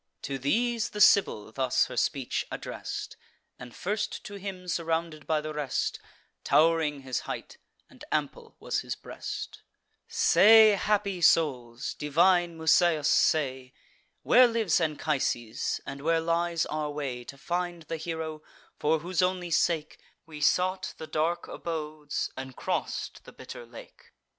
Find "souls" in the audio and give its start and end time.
11.21-11.93